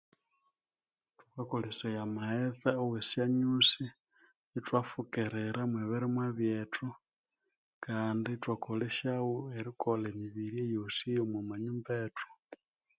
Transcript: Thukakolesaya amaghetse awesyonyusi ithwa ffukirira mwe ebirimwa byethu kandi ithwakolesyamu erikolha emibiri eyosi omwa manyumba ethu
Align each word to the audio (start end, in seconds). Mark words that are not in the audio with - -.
Thukakolesaya 1.19 1.99
amaghetse 2.07 2.69
awesyonyusi 2.83 3.85
ithwa 4.57 4.79
ffukirira 4.85 5.61
mwe 5.69 5.79
ebirimwa 5.85 6.25
byethu 6.37 6.87
kandi 7.85 8.27
ithwakolesyamu 8.31 9.37
erikolha 9.57 10.05
emibiri 10.13 10.57
eyosi 10.65 11.09
omwa 11.23 11.41
manyumba 11.49 11.91
ethu 12.05 12.27